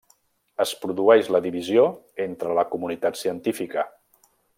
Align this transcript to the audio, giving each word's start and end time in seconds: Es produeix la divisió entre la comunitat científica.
Es 0.63 0.71
produeix 0.85 1.29
la 1.35 1.41
divisió 1.47 1.83
entre 2.27 2.57
la 2.61 2.65
comunitat 2.73 3.21
científica. 3.21 3.85